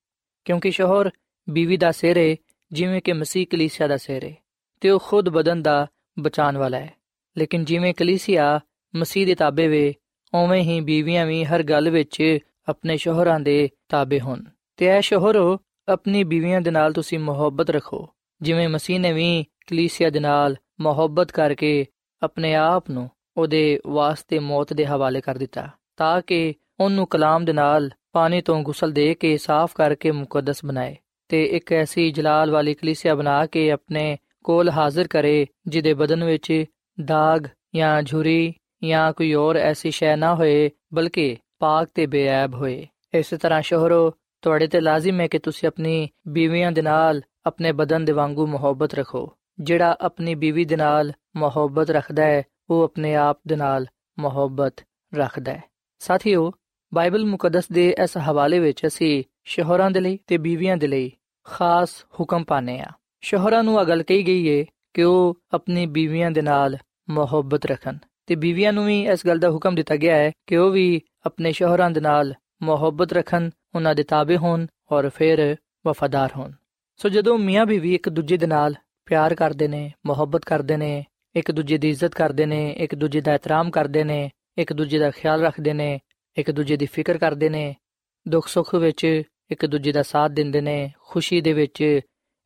[0.46, 1.12] ਕਿਉਂਕਿ ਸ਼ੋਹਰ
[1.50, 2.36] ਬੀਵੀ ਦਾ ਸਿਰ ਹੈ
[2.72, 4.34] ਜਿਵੇਂ ਕਿ ਮਸੀਹ ਕਲੀਸਿਆ ਦਾ ਸਿਰ ਹੈ
[4.82, 5.88] ਤੇ ਉਹ ਖੁਦ ਬਦਨ ਦਾ
[6.20, 6.94] ਬਚਾਉਣ ਵਾਲਾ ਹੈ।
[7.38, 8.60] ਲੇਕਿਨ ਜਿਵੇਂ ਕਲੀਸਿਆ
[8.96, 9.94] ਮਸੀਹ ਦੇ ਤਾਬੇ ਵੇ,
[10.34, 14.44] ਉਵੇਂ ਹੀ ਬੀਵੀਆਂ ਵੀ ਹਰ ਗੱਲ ਵਿੱਚ ਆਪਣੇ ਸ਼ੋਹਰਾਂ ਦੇ ਤਾਬੇ ਹੋਣ।
[14.78, 18.10] ਤੇ ਐ ਸ਼ੋਹਰੋ ਆਪਣੀ ਬੀਵੀਆਂ ਦੇ ਨਾਲ ਤੁਸੀਂ ਮੁਹੱਬਤ ਰੱਖੋ।
[18.42, 21.86] ਜਿਵੇਂ ਮਸੀਹ ਨੇ ਵੀ ਕਲੀਸਿਆ ਦੇ ਨਾਲ ਮੁਹੱਬਤ ਕਰਕੇ
[22.24, 27.54] ਆਪਣੇ ਆਪ ਨੂੰ ਉਹਦੇ ਵਾਸਤੇ ਮੌਤ ਦੇ ਹਵਾਲੇ ਕਰ ਦਿੱਤਾ, ਤਾਂ ਕਿ ਉਹਨੂੰ ਕਲਾਮ ਦੇ
[27.54, 30.96] ਨਾਲ ਪਾਣੀ ਤੋਂ ਗੁਸਲ ਦੇ ਕੇ ਸਾਫ਼ ਕਰਕੇ ਮੁਕੱਦਸ ਬਣਾਏ।
[31.28, 36.66] ਤੇ ਇੱਕ ਐਸੀ ਜਲਾਲ ਵਾਲੀ ਕਲੀਸਿਆ ਬਣਾ ਕੇ ਆਪਣੇ ਕੋਲ ਹਾਜ਼ਰ ਕਰੇ, ਜਿਹਦੇ ਬਦਨ ਵਿੱਚ
[37.06, 37.44] ਦਾਗ
[37.76, 43.38] ਜਾਂ ਝੁਰੀ ਜਾਂ ਕੋਈ ਹੋਰ ਐਸੀ ਸ਼ੈ ਨਾ ਹੋਏ, ਬਲਕਿ ਪਾਕ ਤੇ ਬੇਅਬ ਹੋਏ। ਇਸੇ
[43.38, 48.12] ਤਰ੍ਹਾਂ ਸ਼ੋਹਰੋ, ਤੁਹਾਡੇ ਤੇ ਲਾਜ਼ਮ ਹੈ ਕਿ ਤੁਸੀਂ ਆਪਣੀ ਬੀਵੀਆਂ ਦੇ ਨਾਲ ਆਪਣੇ ਬਦਨ ਦੇ
[48.12, 53.56] ਵਾਂਗੂ ਮੁਹੱਬਤ ਰੱਖੋ। ਜਿਹੜਾ ਆਪਣੀ ਬੀਵੀ ਦੇ ਨਾਲ ਮੁਹੱਬਤ ਰੱਖਦਾ ਹੈ, ਉਹ ਆਪਣੇ ਆਪ ਦੇ
[53.56, 53.86] ਨਾਲ
[54.20, 54.76] ਮੁਹੱਬਤ
[55.16, 55.64] ਰੱਖਦਾ ਹੈ।
[56.00, 56.52] ਸਾਥੀਓ,
[56.94, 61.12] ਬਾਈਬਲ ਮੁਕੱਦਸ ਦੇ ਇਸ ਹਵਾਲੇ ਵਿੱਚ ਅਸੀਂ ਸ਼ੋਹਰਾਂ ਦੇ ਲਈ ਤੇ ਬੀਵੀਆਂ ਦੇ ਲਈ
[61.44, 62.90] ਖਾਸ ਹੁਕਮ ਪਾਣੇ ਆ
[63.22, 66.78] ਸ਼ੋਹਰਾਂ ਨੂੰ ਇਹ ਗੱਲ ਕਹੀ ਗਈ ਹੈ ਕਿ ਉਹ ਆਪਣੀ ਬੀਵੀਆਂ ਦੇ ਨਾਲ
[67.10, 70.72] ਮੁਹੱਬਤ ਰੱਖਣ। ਤੇ ਬੀਵੀਆਂ ਨੂੰ ਵੀ ਇਸ ਗੱਲ ਦਾ ਹੁਕਮ ਦਿੱਤਾ ਗਿਆ ਹੈ ਕਿ ਉਹ
[70.72, 75.56] ਵੀ ਆਪਣੇ ਸ਼ੋਹਰਾਂ ਦੇ ਨਾਲ ਮੁਹੱਬਤ ਰੱਖਣ, ਉਹਨਾਂ ਦੇ ਤਾਬੇ ਹੋਣ ਔਰ ਫਿਰ
[75.88, 76.52] ਵਫਾਦਾਰ ਹੋਣ।
[76.98, 81.52] ਸੋ ਜਦੋਂ ਮੀਆਂ ਬੀਵੀ ਇੱਕ ਦੂਜੇ ਦੇ ਨਾਲ ਪਿਆਰ ਕਰਦੇ ਨੇ, ਮੁਹੱਬਤ ਕਰਦੇ ਨੇ, ਇੱਕ
[81.52, 85.42] ਦੂਜੇ ਦੀ ਇੱਜ਼ਤ ਕਰਦੇ ਨੇ, ਇੱਕ ਦੂਜੇ ਦਾ ਇਤਰਾਮ ਕਰਦੇ ਨੇ, ਇੱਕ ਦੂਜੇ ਦਾ ਖਿਆਲ
[85.42, 86.00] ਰੱਖਦੇ ਨੇ,
[86.38, 87.76] ਇੱਕ ਦੂਜੇ ਦੀ ਫਿਕਰ ਕਰਦੇ ਨੇ,
[88.28, 92.00] ਦੁੱਖ ਸੁੱਖ ਵਿੱਚ ਇੱਕ ਦੂਜੇ ਦਾ ਸਾਥ ਦਿੰਦੇ ਨੇ, ਖੁਸ਼ੀ ਦੇ ਵਿੱਚ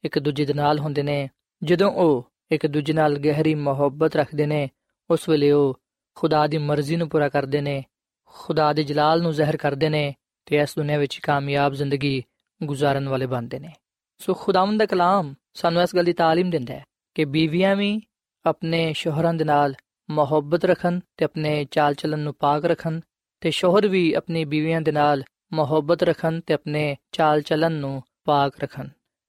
[0.03, 1.29] ਇੱਕ ਦੂਜੇ ਦੇ ਨਾਲ ਹੁੰਦੇ ਨੇ,
[1.63, 4.69] ਜਦੋਂ ਉਹ ਇੱਕ ਦੂਜੇ ਨਾਲ ਗਹਿਰੀ ਮੁਹੱਬਤ ਰੱਖਦੇ ਨੇ
[5.11, 5.79] ਉਸ ਵੇਲੇ ਉਹ
[6.15, 7.83] ਖੁਦਾ ਦੀ ਮਰਜ਼ੀ ਨੂੰ ਪੂਰਾ ਕਰਦੇ ਨੇ,
[8.25, 12.23] ਖੁਦਾ ਦੇ ਜਲਾਲ ਨੂੰ ਜ਼ਾਹਿਰ ਕਰਦੇ ਨੇ ਤੇ ਇਸ ਦੁਨੀਆਂ ਵਿੱਚ ਕਾਮਯਾਬ ਜ਼ਿੰਦਗੀ
[12.63, 13.73] ਗੁਜ਼ਾਰਨ ਵਾਲੇ ਬਣਦੇ ਨੇ।
[14.17, 16.83] ਸੋ ਖੁਦਾਵੰਦ ਦਾ ਕਲਾਮ ਸਾਨੂੰ ਇਸ ਗੱਲ ਦੀ ਤਾਲੀਮ ਦਿੰਦਾ ਹੈ
[17.15, 18.01] ਕਿ ਬੀਵੀਆਂ ਵੀ
[18.45, 19.75] ਆਪਣੇ ਸ਼ੋਹਰਾਂ ਦੇ ਨਾਲ
[20.09, 22.99] ਮੁਹੱਬਤ ਰੱਖਣ ਤੇ ਆਪਣੇ ਚਾਲ ਚੱਲਣ ਨੂੰ ਪਾਕ ਰੱਖਣ
[23.41, 28.59] ਤੇ ਸ਼ੋਹਰ ਵੀ ਆਪਣੀ ਬੀਵੀਆਂ ਦੇ ਨਾਲ ਮੁਹੱਬਤ ਰੱਖਣ ਤੇ ਆਪਣੇ ਚਾਲ ਚੱਲਣ ਨੂੰ ਪਾਕ
[28.59, 28.87] ਰੱਖਣ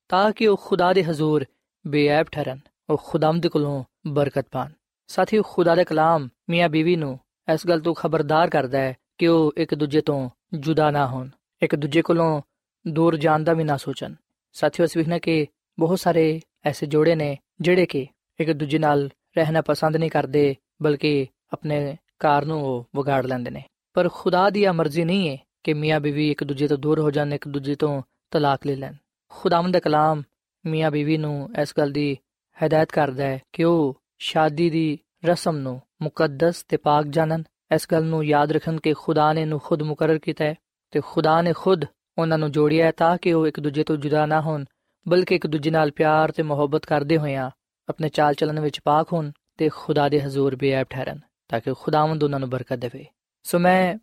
[0.09, 1.45] ਤਾਂ ਕਿ ਉਹ ਖੁਦਾ ਦੇ ਹਜ਼ੂਰ
[1.87, 2.59] ਬੇਅਬ ਠਹਿਰਨ,
[2.91, 4.73] ਉਹ ਖੁਦਾਮ ਦੇ ਕੋਲੋਂ ਬਰਕਤ ਪਾਣ।
[5.11, 7.19] ਸਾਥੀ, ਖੁਦਾ ਦਾ ਕਲਾਮ, ਮੀਆਂ ਬੀਵੀ ਨੂੰ
[7.55, 11.29] ਇਸ ਗੱਲ ਤੋਂ ਖਬਰਦਾਰ ਕਰਦਾ ਹੈ ਕਿ ਉਹ ਇੱਕ ਦੂਜੇ ਤੋਂ ਜੁਦਾ ਨਾ ਹੋਣ।
[11.63, 12.43] ਇੱਕ ਦੂਜੇ ਕੋਲੋਂ
[12.89, 14.15] ਦੂਰ ਜਾਣ ਦਾ ਵੀ ਨਾ ਸੋਚਣ।
[14.53, 15.47] ਸਾਥੀਓ, ਅਸੀਂ ਵੇਖਣਾ ਕਿ
[15.79, 18.07] ਬਹੁਤ ਸਾਰੇ ਐਸੇ ਜੋੜੇ ਨੇ ਜਿਹੜੇ ਕਿ
[18.41, 23.65] ਇੱਕ ਦੂਜੇ ਨਾਲ ਰਹਿਣਾ ਪਸੰਦ ਨਹੀਂ ਕਰਦੇ, ਬਲਕਿ ਆਪਣੇ ਘਰ ਨੂੰ ਉਹ ਵਿਗਾੜ ਲੈਂਦੇ ਨੇ।
[23.95, 27.11] ਪਰ ਖੁਦਾ ਦੀ ਆ ਮਰਜ਼ੀ ਨਹੀਂ ਹੈ ਕਿ ਮੀਆਂ ਬੀਵੀ ਇੱਕ ਦੂਜੇ ਤੋਂ ਦੂਰ ਹੋ
[27.11, 28.95] ਜਾਣ, ਇੱਕ ਦੂਜੇ ਤੋਂ ਤਲਾਕ ਲੈ ਲੈਣ।
[29.29, 30.23] ਖੁਦਾਵੰਦ ਦਾ ਕਲਾਮ
[30.67, 32.19] ਮੀਆਂ ਬੀਵੀ ਨੂੰ ਇਸ ਗੱਲ ਦੀ
[32.67, 37.43] ਹਦਾਇਤ ਕਰਦਾ ਹੈ ਕਿ ਉਹ ਸ਼ਾਦੀ ਦੀ ਰਸਮ ਨੂੰ ਮੁਕੱਦਸ ਤੇ ਪਾਕ ਜਾਣਨ।
[37.75, 40.55] ਇਸ ਗੱਲ ਨੂੰ ਯਾਦ ਰੱਖਣ ਕਿ ਖੁਦਾ ਨੇ ਨੂੰ ਖੁਦ ਮੁਕਰਰ ਕੀਤਾ ਹੈ
[40.91, 41.85] ਤੇ ਖੁਦਾ ਨੇ ਖੁਦ
[42.19, 44.65] ਉਹਨਾਂ ਨੂੰ ਜੋੜਿਆ ਹੈ ਤਾਂ ਕਿ ਉਹ ਇੱਕ ਦੂਜੇ ਤੋਂ ਜੁਦਾ ਨਾ ਹੋਣ,
[45.09, 47.51] ਬਲਕਿ ਇੱਕ ਦੂਜੇ ਨਾਲ ਪਿਆਰ ਤੇ ਮੁਹੱਬਤ ਕਰਦੇ ਹੋਇਆਂ
[47.89, 52.25] ਆਪਣੇ ਚਾਲ ਚੱਲਣ ਵਿੱਚ ਪਾਕ ਹੋਣ ਤੇ ਖੁਦਾ ਦੇ ਹਜ਼ੂਰ ਬੇਅਬ ਠਹਿਰਨ, ਤਾਂ ਕਿ ਖੁਦਾਵੰਦ
[52.25, 53.07] ਉਹਨਾਂ ਨੂੰ ਬਰਕਤ ਦੇਵੇ।
[53.43, 53.99] ਸੋ ਮੈਂ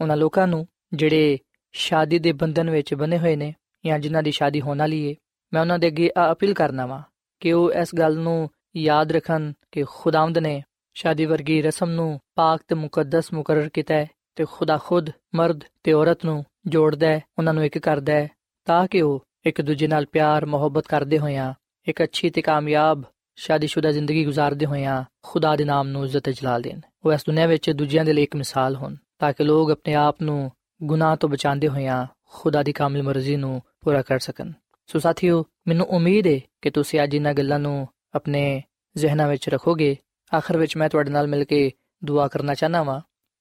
[0.00, 1.38] ਉਹਨਾਂ ਲੋਕਾਂ ਨੂੰ ਜਿਹੜੇ
[1.72, 3.54] ਸ਼ਾਦੀ ਦੇ ਬੰਧਨ ਵਿੱਚ ਬਨੇ ਹੋਏ ਨੇ
[3.86, 5.14] ਜਾਂ ਜਿਨ੍ਹਾਂ ਦੀ ਸ਼ਾਦੀ ਹੋਣ ਵਾਲੀ ਹੈ
[5.52, 7.02] ਮੈਂ ਉਹਨਾਂ ਦੇ ਅੱਗੇ ਆ ਅਪੀਲ ਕਰਨਾ ਵਾਂ
[7.40, 10.62] ਕਿ ਉਹ ਇਸ ਗੱਲ ਨੂੰ ਯਾਦ ਰੱਖਣ ਕਿ ਖੁਦਾਵੰਦ ਨੇ
[10.94, 14.06] ਸ਼ਾਦੀ ਵਰਗੀ ਰਸਮ ਨੂੰ ਪਾਕ ਤੇ ਮੁਕੱਦਸ ਮੁਕਰਰ ਕੀਤਾ ਹੈ
[14.36, 18.28] ਤੇ ਖੁਦਾ ਖੁਦ ਮਰਦ ਤੇ ਔਰਤ ਨੂੰ ਜੋੜਦਾ ਹੈ, ਉਹਨਾਂ ਨੂੰ ਇੱਕ ਕਰਦਾ ਹੈ,
[18.64, 21.54] ਤਾਂ ਕਿ ਉਹ ਇੱਕ ਦੂਜੇ ਨਾਲ ਪਿਆਰ, ਮੁਹੱਬਤ ਕਰਦੇ ਹੋਇਆਂ,
[21.88, 23.02] ਇੱਕ ਅੱਛੀ ਤੇ ਕਾਮਯਾਬ
[23.36, 27.70] ਸ਼ਾਦੀशुदा ਜ਼ਿੰਦਗੀ گزارਦੇ ਹੋਇਆਂ ਖੁਦਾ ਦੇ ਨਾਮ ਨੂੰ ਇੱਜ਼ਤ ਜਲਾਲ ਦੇਣ। ਉਹ ਇਸ ਦੁਨੀਆ ਵਿੱਚ
[27.70, 30.50] ਦੂਜਿਆਂ ਦੇ ਲਈ ਇੱਕ ਮਿਸਾਲ ਹੋਣ, ਤਾਂ ਕਿ ਲੋਕ ਆਪਣੇ ਆਪ ਨੂੰ
[30.82, 34.52] ਗੁਨਾਹ ਤੋਂ ਬਚਾਉਂਦੇ ਹੋਇਆਂ ਖੁਦਾ ਦੀ ਕਾਮਿਲ ਮਰਜ਼ੀ ਨੂੰ ਪੂਰਾ ਕਰ ਸਕਣ।
[34.86, 38.62] ਸੋ ਸਾਥੀਓ, ਮੈਨੂੰ ਉਮੀਦ ਹੈ ਕਿ ਤੁਸੀਂ ਅੱਜ ਇਹਨਾਂ ਗੱਲਾਂ ਨੂੰ ਆਪਣੇ
[38.96, 39.96] ਜ਼ਿਹਨਾਂ ਵਿੱਚ ਰੱਖੋਗੇ,
[40.36, 41.72] ਆਖਰ ਵਿੱਚ ਮੈਂ ਤੁਹਾਡੇ ਨਾਲ ਮਿਲ ਕੇ
[42.04, 43.00] ਦੁਆ ਕਰਨਾ ਚਾਹਨਾ ਵਾਂ।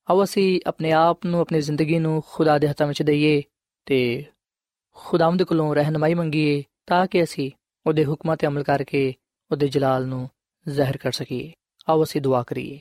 [0.10, 3.43] ਆਓ ਅਸੀਂ ਆਪਣੇ ਆਪ ਨੂੰ, ਆਪਣੀ ਜ਼ਿੰਦਗੀ ਨੂੰ ਖੁਦਾ ਦੇ ਹੱਥਾਂ ਵਿੱਚ ਦਈਏ
[3.86, 4.25] ਤੇ
[4.93, 7.51] ਖੁਦਾਵੰਦ ਕੋਲੋਂ ਰਹਿਨਮਾਈ ਮੰਗੀਏ ਤਾਂ ਕਿ ਅਸੀਂ
[7.88, 9.13] ਉਹਦੇ ਹੁਕਮਾਂ ਤੇ ਅਮਲ ਕਰਕੇ
[9.51, 10.29] ਉਹਦੇ ਜਲਾਲ ਨੂੰ
[10.67, 11.53] ਜ਼ਾਹਿਰ ਕਰ ਸਕੀਏ।
[11.89, 12.79] ਆਓ ਅਸੀਂ ਦੁਆ ਕਰੀਏ।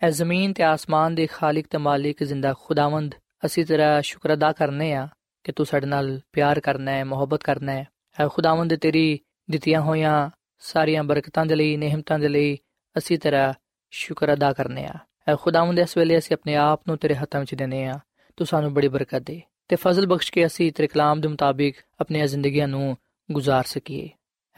[0.00, 3.14] ਐ ਜ਼ਮੀਨ ਤੇ ਆਸਮਾਨ ਦੇ ਖਾਲਕ ਤੇ ਮਾਲਿਕ ਜ਼ਿੰਦਾ ਖੁਦਾਵੰਦ,
[3.46, 5.08] ਅਸੀਂ ਤੇਰਾ ਸ਼ੁਕਰ ਅਦਾ ਕਰਨੇ ਆ
[5.44, 7.88] ਕਿ ਤੂੰ ਸਾਡੇ ਨਾਲ ਪਿਆਰ ਕਰਨਾ ਹੈ, ਮੁਹੱਬਤ ਕਰਨਾ ਹੈ।
[8.20, 10.30] ਐ ਖੁਦਾਵੰਦ ਤੇਰੀ ਦਿੱਤੀਆਂ ਹੋਈਆਂ
[10.62, 12.58] ਸਾਰੀਆਂ ਬਰਕਤਾਂ ਦੇ ਲਈ ਨਿਹਮਤਾਂ ਦੇ ਲਈ
[12.98, 13.54] ਅਸੀਂ ਤੇਰਾ
[13.90, 14.94] ਸ਼ੁਕਰ ਅਦਾ ਕਰਨੇ ਆ।
[15.28, 17.98] ਐ ਖੁਦਾਵੰਦ, ਇਸ ਵੇਲੇ ਅਸੀਂ ਆਪਣੇ ਆਪ ਨੂੰ ਤੇਰੇ ਹੱਥਾਂ ਵਿੱਚ ਦਿੰਨੇ ਆ।
[18.36, 22.26] ਤੂੰ ਸਾਨੂੰ ਬੜੀ ਬਰਕਤ ਦੇ ਤੇ ਫਜ਼ਲ ਬਖਸ਼ ਕੇ ਅਸੀਂ ਤੇਰੇ ਕਲਾਮ ਦੇ ਮੁਤਾਬਿਕ ਆਪਣੀਆਂ
[22.26, 22.96] ਜ਼ਿੰਦਗੀਆਂ ਨੂੰ
[23.30, 24.08] ਗੁਜ਼ਾਰ ਸਕੀਏ।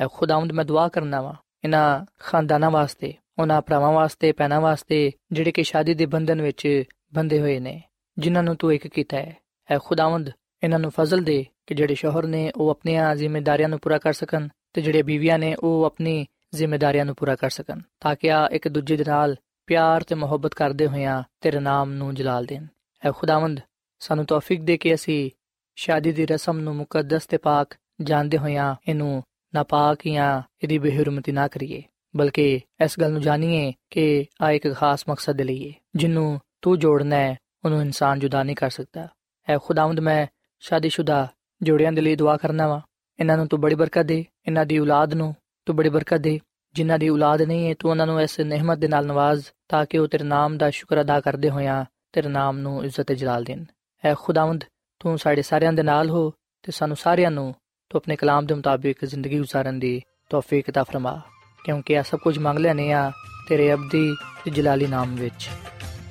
[0.00, 5.52] ਐ ਖੁਦਾਵੰਦ, ਮੈਂ ਦੁਆ ਕਰਨਾ ਵਾ ਇਹਨਾਂ ਖਾਨਦਾਨਾਂ ਵਾਸਤੇ, ਉਹਨਾਂ ਭਰਾਵਾਂ ਵਾਸਤੇ ਪੈਣਾ ਵਾਸਤੇ, ਜਿਹੜੇ
[5.52, 6.82] ਕਿ ਸ਼ਾਦੀ ਦੇ ਬੰਧਨ ਵਿੱਚ
[7.14, 7.82] ਬੰਦੇ ਹੋਏ ਨੇ,
[8.18, 9.36] ਜਿਨ੍ਹਾਂ ਨੂੰ ਤੂੰ ਇੱਕ ਕੀਤਾ ਹੈ।
[9.70, 10.30] ਐ ਖੁਦਾਵੰਦ,
[10.62, 14.48] ਇਹਨਾਂ ਨੂੰ ਫਜ਼ਲ ਦੇ ਕਿ ਜਿਹੜੇ ਸ਼ੋਹਰ ਨੇ ਉਹ ਆਪਣੀਆਂ ਜ਼ਿੰਮੇਵਾਰੀਆਂ ਨੂੰ ਪੂਰਾ ਕਰ ਸਕਣ
[14.74, 18.68] ਤੇ ਜਿਹੜੇ ਬੀਵੀਆਂ ਨੇ ਉਹ ਆਪਣੀ ਜ਼ਿੰਮੇਵਾਰੀਆਂ ਨੂੰ ਪੂਰਾ ਕਰ ਸਕਣ, ਤਾਂ ਕਿ ਆ ਇੱਕ
[18.68, 22.66] ਦੂਜੇ ਦੇ ਨਾਲ ਪਿਆਰ ਤੇ ਮੁਹੱਬਤ ਕਰਦੇ ਹੋਇਆਂ ਤੇਰੇ ਨਾਮ ਨੂੰ ਜਲਾਲ ਦੇਣ।
[23.06, 23.60] ਐ ਖੁਦਾਵੰਦ,
[23.98, 25.30] ਸਾਨੂੰ ਤੌਫੀਕ ਦੇ ਕਿ ਅਸੀਂ
[25.76, 29.22] ਸ਼ਾਦੀ ਦੀ ਰਸਮ ਨੂੰ ਮੁਕੱਦਸ ਤੇ ਪਾਕ ਜਾਣਦੇ ਹੋਇਆਂ ਇਹਨੂੰ
[29.54, 31.82] ਨਾਪਾਕ ਜਾਂ ਇਹਦੀ ਬੇਹਰਮਤੀ ਨਾ ਕਰੀਏ,
[32.16, 37.16] ਬਲਕਿ ਇਸ ਗੱਲ ਨੂੰ ਜਾਣੀਏ ਕਿ ਆ ਇੱਕ ਖਾਸ ਮਕਸਦ ਲਈ ਹੈ ਜਿਹਨੂੰ ਤੂੰ ਜੋੜਨਾ
[37.16, 39.08] ਹੈ, ਉਹਨੂੰ ਇਨਸਾਨ ਜੁਦਾ ਨਹੀਂ ਕਰ ਸਕਦਾ।
[39.48, 40.26] ਐ ਖੁਦਾਵੰਦ, ਮੈਂ
[40.60, 41.28] ਸ਼ਾਦੀशुदा
[41.62, 42.82] ਜੋੜਿਆਂ ਦੇ ਲਈ ਦੁਆ ਕਰਨਾ ਵਾ।
[43.20, 45.34] ਇਹਨਾਂ ਨੂੰ ਤੂੰ ਬੜੀ ਬਰਕਤ ਦੇ, ਇਹਨਾਂ ਦੀ ਔਲਾਦ ਨੂੰ
[45.66, 46.38] ਤੂੰ ਬੜੀ ਬਰਕਤ ਦੇ।
[46.74, 49.98] ਜਿਨ੍ਹਾਂ ਦੀ ਔਲਾਦ ਨਹੀਂ ਹੈ, ਤੂੰ ਉਹਨਾਂ ਨੂੰ ਇਸ ਨਿਹਮਤ ਦੇ ਨਾਲ ਨਵਾਜ਼ ਤਾਂ ਕਿ
[49.98, 53.64] ਉਹ ਤੇਰੇ ਨਾਮ ਦਾ ਸ਼ੁਕਰ ਅਦਾ ਕਰਦੇ ਹੋਇਆਂ ਤੇਰੇ ਨਾਮ ਨੂੰ ਇੱਜ਼ਤ ਤੇ ਜਲਾਲ ਦੇਣ।
[54.04, 54.64] ਐ ਖੁਦਾਵੰਦ,
[55.00, 56.30] ਤੂੰ ਸਾਡੇ ਸਾਰਿਆਂ ਦੇ ਨਾਲ ਹੋ
[56.64, 57.54] ਤੇ ਸਾਨੂੰ ਸਾਰਿਆਂ ਨੂੰ
[57.90, 60.00] ਤੂੰ ਆਪਣੇ ਕਲਾਮ ਦੇ ਮੁਤਾਬਿਕ ਜ਼ਿੰਦਗੀ گزارਣ ਦੀ
[60.30, 61.20] ਤੌਫੀਕ عطا ਫਰਮਾ,
[61.64, 63.10] ਕਿਉਂਕਿ ਇਹ ਸਭ ਕੁਝ ਮੰਗ ਲੈਨੇ ਆ
[63.48, 65.48] ਤੇਰੇ ਅਬਦੀ ਤੇ ਜਲਾਲੀ ਨਾਮ ਵਿੱਚ।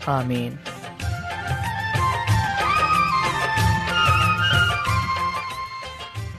[0.07, 0.57] ਆਮੀਨ।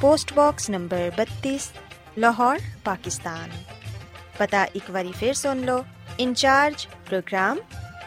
[0.00, 1.64] post box number 32
[2.16, 3.50] Lahore Pakistan
[4.38, 5.84] ਪਤਾ ਇੱਕ ਵਾਰੀ ਫੇਰ ਸੁਣ ਲਓ
[6.18, 7.58] ਇੰਚਾਰਜ ਪ੍ਰੋਗਰਾਮ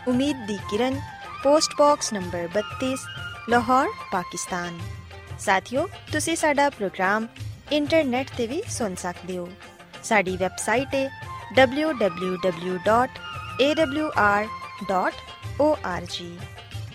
[0.08, 0.96] ਉਮੀਦ ਦੀ ਕਿਰਨ
[1.44, 3.04] post box number 32
[3.50, 4.80] Lahore Pakistan
[5.40, 7.28] ਸਾਥਿਓ ਤੁਸੀਂ ਸਾਡਾ ਪ੍ਰੋਗਰਾਮ
[7.72, 9.48] ਇੰਟਰਨੈਟ ਤੇ ਵੀ ਸੁਣ ਸਕਦੇ ਹੋ
[10.04, 11.06] ਸਾਡੀ ਵੈਬਸਾਈਟ ਹੈ
[11.60, 12.28] www.awr.org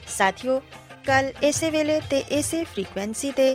[0.08, 0.60] ਸਾਥਿਓ
[1.06, 3.54] ਕੱਲ ਇਸੇ ਵੇਲੇ ਤੇ ਇਸੇ ਫ੍ਰੀਕੁਐਂਸੀ ਤੇ